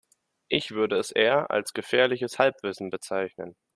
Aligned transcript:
Ich 0.47 0.71
würde 0.71 0.97
es 0.97 1.11
eher 1.11 1.51
als 1.51 1.73
gefährliches 1.75 2.39
Halbwissen 2.39 2.89
bezeichnen. 2.89 3.55